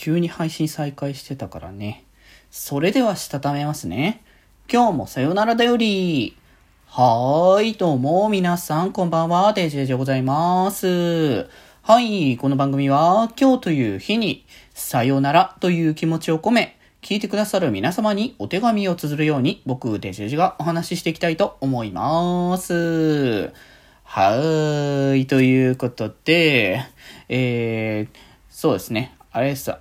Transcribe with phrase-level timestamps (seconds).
[0.00, 2.04] 急に配信再開してたからね。
[2.50, 4.22] それではしたためますね。
[4.72, 6.38] 今日もさよならだより。
[6.86, 11.50] はーい、どうも、皆さん、こんばんは、デジェジでございます。
[11.82, 23.52] はい、この番組は、今日という日に、さよならという気持ちを込め、聞いてくださる皆様にお手紙を綴るように、僕、デジェジがお話ししていきたいと思います。
[24.04, 26.86] はーい、ということで、
[27.28, 29.78] えー、そうですね、あれさ、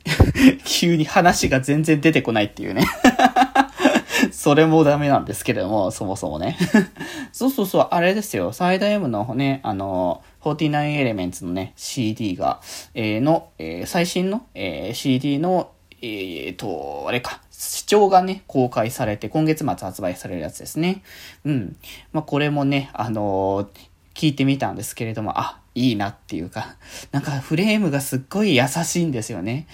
[0.64, 2.84] 急に話が全然出てこないっていうね。
[4.30, 6.56] それもダメなんですけれども、そもそもね。
[7.32, 8.52] そうそうそう、あれですよ。
[8.52, 12.60] サイダー M のね、あの、49 Elements のね、CD が、
[12.94, 21.02] えー、の、えー、最新の、えー、CD の、えー、と、あれか、視聴がね、公開されて、今月末発売されるやつですね。
[21.44, 21.76] うん。
[22.12, 23.68] まあ、これもね、あの
[24.14, 26.76] 聞いてみたんですけれども、あ、いいなっていうか、
[27.12, 29.66] なんかフレームがすっごい優しいんですよね。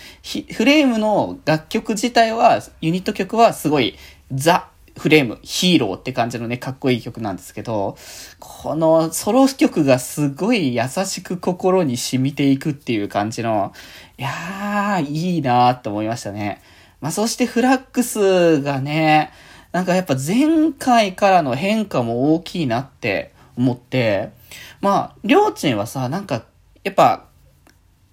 [0.53, 3.97] フレームの楽曲自体は、ユニット曲はすごい
[4.33, 7.97] ザ・フレーム、ヒーローって感じのね、かっこいい曲なんですけど、
[8.39, 13.73] このソロ曲がすごい優しく心に染みていくっていう感じの、
[14.19, 16.61] いやー、いいなーって思いましたね。
[17.01, 19.33] まあ、そしてフラックスがね、
[19.73, 24.31] なんかやっぱ前回からの変化も大きいなって思って、
[24.81, 26.45] まあ、りょうちんはさ、なんか、
[26.85, 27.25] やっぱ、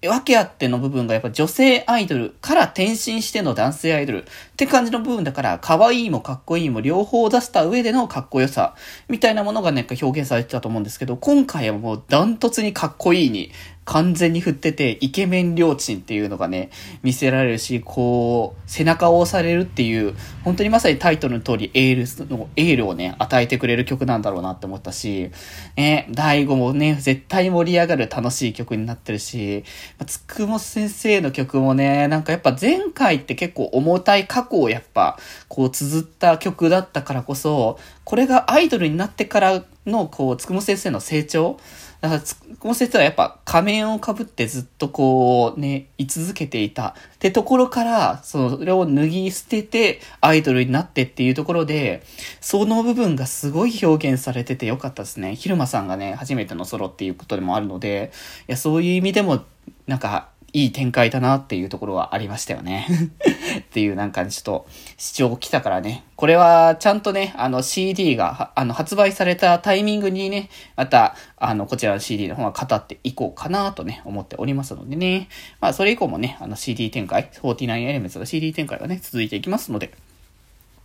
[0.06, 8.74] 訳あっての部分がやっぱ女性アイドルから転身しての男性アイドルって感じの部分だから、可愛いもかっこいいも両方出した上でのかっこよさ
[9.08, 13.50] みたいなものがね、表現されてたと思うんですけど、今回はもうダントツにかっこいいに
[13.86, 16.70] 完全に振ってて、イケメンりょうちんっていうのがね、
[17.04, 25.30] 見せられるし、こう、背中を押されるっていう、本当にまさにタイトルの通り、エールの、エールをね、与えてくれる曲なんだろうなって思ったし、
[25.76, 29.62] ね、第5もね、絶対盛り上がる楽しい曲になってるし、
[30.04, 41.60] つくも先生の曲もね、なんかやっぱ前回って結構重たい過去をやっぱ、こう綴った曲だったからこそ、これがアイドルになってからの、こう、つくも先生の成長
[42.00, 52.02] だから、つくも先生はやっぱ仮面をかぶってずっとこうね、居続けていたってところから、それを脱ぎ捨ててアイドルになってっていうところで、
[52.40, 55.34] その部分がすごい表現されててよかったですね。
[55.34, 58.12] 昼間さんがね、初めてのソロっていうことでもあるので、
[58.48, 59.42] いや、そういう意味でも、
[59.86, 62.86] なんか、いい展開だなっていうところはありましたよね。
[63.60, 66.04] っていうなんかちょっと主張来たからね。
[66.16, 75.28] これはちゃんとね、あの CD があの発売されたタイミングにね、またあのこちらの CD の方は語っていこうかなとね、思っておりますのでね。
[75.60, 79.92] まあそれ以降もね、あの CD 展開、49 Elements の CD 展開がね、続いていきますので。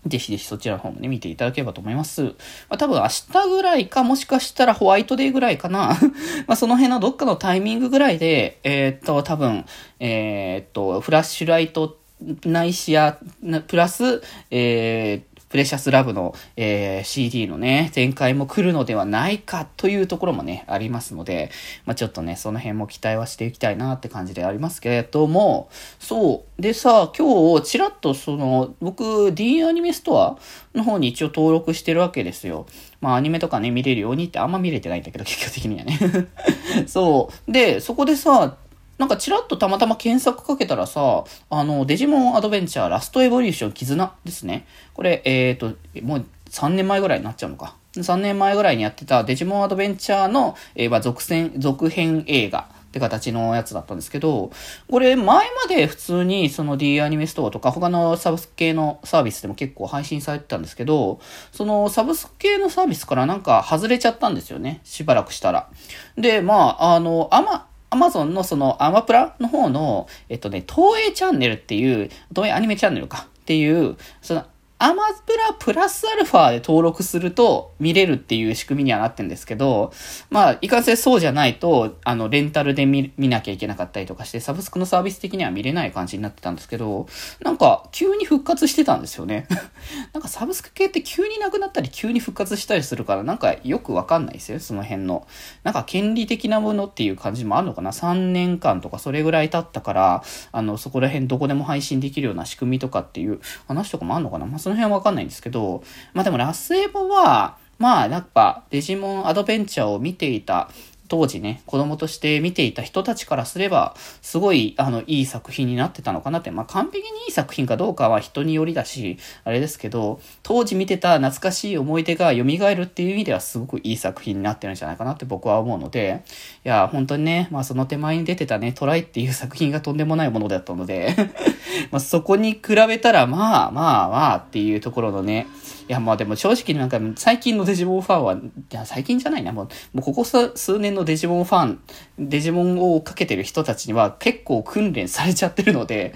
[0.05, 2.23] ぜひぜひそちらの方もね、見ていただければと思います。
[2.23, 2.31] ま
[2.69, 5.97] あ、多分明日ぐらいか、もしかしたらホワイトデーぐらいかな。
[6.47, 9.65] まあ、その辺のどっかのタイミングぐらいで、えー、っと、多分、
[9.99, 11.99] えー、っと、フラッシュライト
[12.45, 13.19] ないしや、
[13.67, 21.51] プラス、えー、プレシャスラブの、えー、CD のね、展開も来るのではないかというところもね、ありますので、
[21.85, 25.69] まあ、ちょっとね、その辺も期待はしていきたいなって感じでありますけれども、
[25.99, 26.61] そう。
[26.61, 30.37] でさ、今日、ちらっとその、僕、D アニメストア
[30.73, 32.65] の方に一応登録してるわけですよ。
[33.01, 35.99] まあ、アニメとかね、見れるようにってあんま見れてないんだけど、結局的にはね。
[36.87, 37.51] そう。
[37.51, 38.55] で、そこでさ、
[39.01, 44.67] なんかチラッとたまたま検索かけたらさ、あの、デジモンアドベンチャーラストエボリューション絆ですね。
[44.93, 47.73] これ、えっ、ー、と、もう3年前ぐらいになっちゃうのか。
[47.95, 52.69] 3年前ぐらいにやってたデジモンアドベンチャーの、えー、ま、続編、続編映画。
[52.91, 54.51] って形のやつだったんですけど、
[54.89, 61.21] これ前まで普通にその D アニメストアとか他のサブスク系のサービスでも結構配信されてたんですけど、
[61.53, 64.81] そのサブスク系のサービスからなんか外れちゃったんですよね。
[64.83, 65.69] しばらくしたら。
[66.17, 74.45] で、まあ、あの、アマ、アマゾンのそのアマプラの方の、えっとね、東映チャンネルっていう、東映アニメチャンネルかっていう、その
[74.83, 79.93] アマプラプラスアルファで登録すると見れるっていう仕組みにはなってんですけど、
[80.31, 87.05] まあ、いかんせんそうじゃないと、あの、レンタルで見なきゃいけなかったりとかして、サブスクのサービス的には見れない感じになってたんですけど、
[87.43, 89.45] なんか、急に復活してたんですよね。
[90.13, 95.27] なんかサブスク系って急になくなったり、急に復活したりするから、なんかよくわかんないですよ、その辺の。
[95.61, 104.47] なんか権利的なものっていう感じもあるのかな ?3 年間とかそれぐらい経ったから、あの、そこら辺どこでも配信できるような仕組みとかっていう話とかもあるのかな？
[104.47, 105.83] まあ、の辺はわかんないんですけど、
[106.13, 110.69] まあでもラスエボは、まあやっぱデジモンアドベンチャーを見ていた
[111.11, 126.23] 当時ね、子供として見ていた人たちからすれば、すごい、あの、いい作品になってたのかなって、まあ、完璧にいい作品かどうかは人によりだし、あれですけど、当時見てた懐かしい思い出が蘇るっていう意味ではすごくいい作品になってるんじゃないかなって僕は思うので、
[126.63, 131.13] いや、本当にね、まあ、その手前に出てたね、トライっていう作品がとんでもないものだったので
[131.91, 135.45] ま、そこに比べたら、まあまあまあっていうところのね、
[135.91, 138.39] や、まあでも正直なんか最近のデジモンファンは、い
[138.71, 141.79] や、最近じゃないな、もう、もうここ数年のデジモンファン、
[142.17, 146.13] デジモンを追っかけてる人たちには結構訓練されちゃってるので、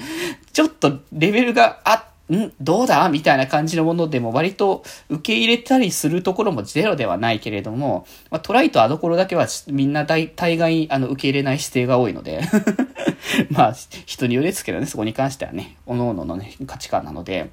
[0.53, 2.53] ちょっとレベルがあってん？
[2.61, 3.09] どうだ？
[3.09, 12.41] みたいな感じのものでも割と受け入れたりするところもゼロではないけれども、まあ、トライとアドコロだけはみんな大大概あの受け入れない姿勢が多いので
[13.51, 13.73] まあ
[14.05, 17.51] 人によるですけどね、そこに関してはね、各々のね、価値観なので、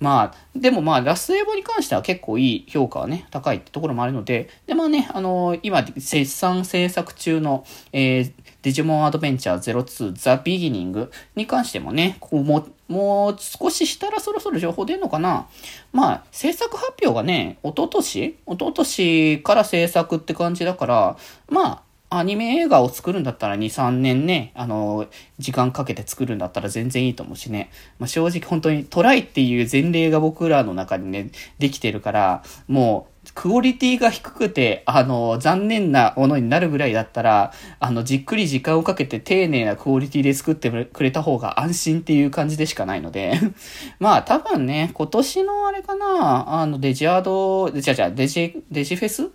[0.00, 15.48] まあ、でもまあラスエボに関しては結構いい評価はね、高いってところもあるので、でまあね、あのー、今、絶賛制作中の、えー、デジモンアドベンチャー02ザ・ビギニングに関してもね、こうももう少ししたらそろそろ情報出んのかな
[15.92, 21.16] まあ、制作発表がね、一昨年一昨年から制作って感じだから、
[21.48, 25.06] まあ、アニメ映画を作るんだったら2、3年ね、あの、
[25.38, 27.70] 時間かけて作るんだったら全然いいと思うしね。
[27.98, 43.40] まあ、正直本当にトライっていう前例が僕らの中にね、できてるから、もう、クオリティが低くて、あの、残念なものになるぐらいだったら、あの、じっくり時間をかけて丁寧なクオリティで作ってくれた方が安心っていう感じでしかないので、
[43.98, 49.30] まあ多分ね、今年のあれかな、あの、デジアード、じゃじゃデジ、デジフェス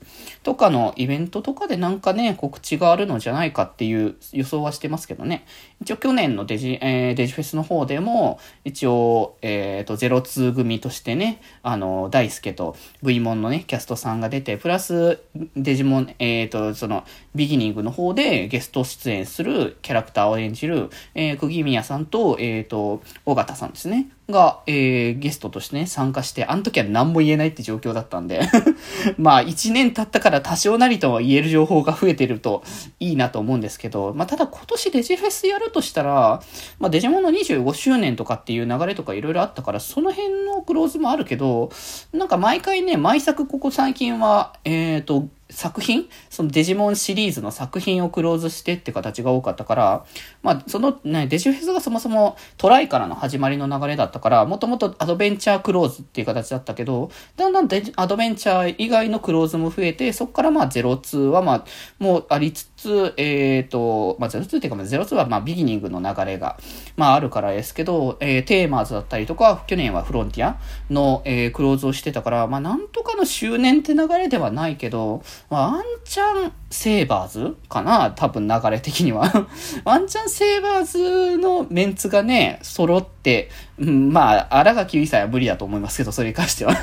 [0.48, 5.46] とかのイベントとかでなんかね、告知があるのじゃないかっていう予想はしてますけどね。
[5.82, 15.20] 一応去年のデジ、えー、デジフェスの方でも、一応、えっ、ー、と、02組としてね、あの、大輔と V モンのね、キャストさんが出て、プラス、
[15.58, 17.04] デジモン、えっ、ー、と、その、
[17.36, 24.12] ビギニングの方でゲスト出演するキャラクターを演じる、えー、釘宮さんと、えっ、ー、と、尾形さんですね。
[24.30, 28.42] が、えー、ゲストとしてね、参加して、あの時は何も言えないって状況だったんで。
[29.18, 32.64] まあ、1年経ったから多少なりとは言える情報が増えてると
[33.00, 36.42] いいなと思うんですけど、まあ、ただ今年デジフェスやるとしたら、
[36.80, 41.70] まあ、デジモンの25周年とかっていう流れとかいろいろあったから、その辺のクローズもあるけど、
[42.12, 46.10] なんか毎回ね、毎作ここ最近は、えっ、ー、と、作品？
[46.30, 50.06] そのデジモンシリーズの作品をクローズしてって形が多かったから、
[50.44, 61.66] まあ、そのね、デジフェスがそもそもトライからの始まりの流れだったから、もともとアドベンチャークローズっていう形だったけど、だんだんデアドベンチャー以外のクローズも増えて、そこからまあ02はまあ、
[62.00, 66.58] もうありつつ、えっ、ー、と、まあ02っていうか02はまあビギニングの流れが、
[66.98, 70.60] まああるからですけど、えー、テーマーズだったりとか、去年はフロンティア
[70.90, 79.32] の、えー、クローズをしてたから、まあなんとかの周年って流れではないけど、まあ、ワンチャンセーバーズかな多分流れ的には。
[79.86, 83.50] ワンチャンセーバーズのメンツがね、揃って、
[83.80, 86.74] うん、まあ、荒垣結衣さんは無理だと思いますけど、それに関しては。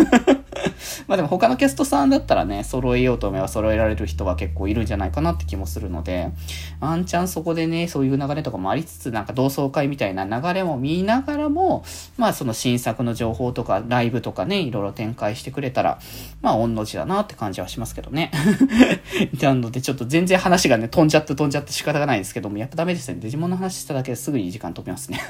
[1.09, 6.31] まあでも他のキャストさんだったらね、揃えようと思えば揃えられる人は結構いるんじゃないかなって気もするので、
[6.81, 11.85] ワンチャンそこでね、そういう流れとかもありつつ、なんか同窓会みたいな流れも見ながらも、
[12.17, 15.99] まあその新作の情報とか、ライブとかね、いろいろ展開してくれたら、
[16.43, 18.31] まあ、御の字だなって感じはしますけどね。
[19.41, 23.19] なので、ちょっと全然話がね、飛んじゃって飛んじゃって仕方がないですけども、やっぱダメですね。
[23.21, 25.21] デジモンの話しただけですぐに時間飛びますね。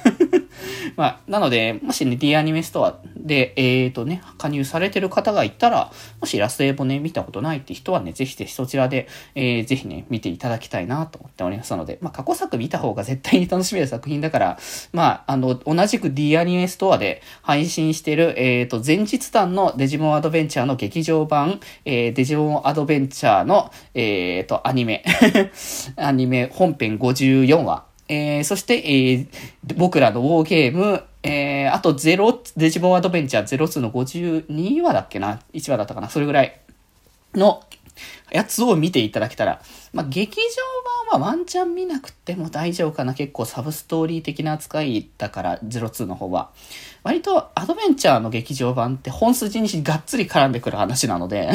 [0.97, 5.91] まあ、なので、もしね、D アニメストアで、えっ、ー、とね、加入されてる方がいたら、
[6.21, 14.59] もしラスエボね、見たことないって人はね、ぜひぜひそちらで、えー、ぜひね、見ていただきたいなと思っておりますので、まあ、過去作見た方が絶対に楽しめる作品だから、
[14.93, 25.05] まあ、あの、同じく D アニメストアで配信してる、えっ、ー、と、前日談のデジモンアドベンチャーの劇場版、えー、デジモンアドベンチャーの、えっ、ー、と、アニメ
[25.97, 29.29] アニメ本編54話、えー、そして、えー、
[29.77, 36.11] 僕らのウォーゲーム、えー、あと0、デジモンアドベンチャー02の52話だっけな ?1 話だったかな？
[36.11, 36.61] それぐらい
[37.35, 37.63] の
[38.31, 39.63] やつを見ていただけたら、
[39.93, 40.47] まあ、劇場
[41.11, 43.15] 版はワンチャン見なくても大丈夫かな。
[43.15, 46.51] 結構サブストーリー的な扱いだから、02の方は。
[47.05, 51.51] 割とアドベンチャーの劇場版って本筋にがっつり絡んでくる話なので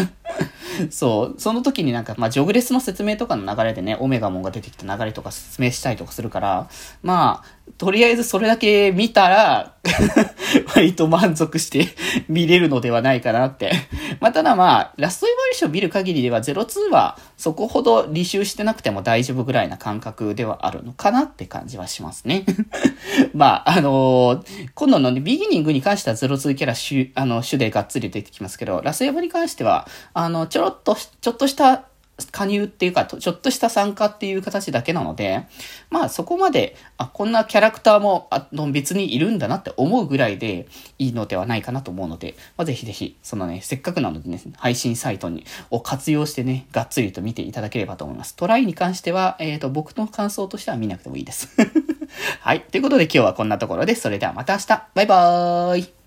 [0.92, 6.70] そう、その時になんか、まあ、ジョグレスの説明とかの流れでね、オメガモンが出てきた流れとか説明したりとかするから、
[7.02, 9.76] まあ、とりあえずそれだけ見たら
[10.76, 11.88] 割と満足して
[12.28, 13.72] 見れるのではないかなって。
[14.20, 22.46] まあ、ただまあ、ラストエヴァリション見る限りでは02はそこほど履修してなくても大丈夫ぐらいな感覚ではあるのかなって感じはしますね。
[23.34, 31.84] まあ、あのー、今度のね、ビギニングに関しては02キャラ主、あの、主でがっつり出てきますけど、ラスエヴァに関しては、あの、ちょろっと、ちょっとした
[32.32, 35.46] 加入っていうか、ちょっとした参加っていう形だけなので、
[35.90, 48.36] まあそこまで、あ、こんなキャラクターもあの別にいるんだなって思うぐらいでいいのではないかなと思うので、まあ、ぜひぜひ、そのね、せっかくなのでね、配信サイトに、を活用してね、がっつりと見ていただければと思います。
[48.36, 51.50] トライに関しては、えっ、ー、と、僕の感想としては見なくてもいいです。
[52.42, 52.62] はい。
[52.62, 54.02] ということで今日はこんなところです。
[54.02, 54.68] それではまた明日。
[54.96, 55.99] バイバーイ。